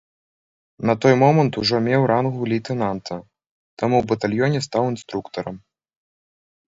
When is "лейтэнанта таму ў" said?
2.53-4.03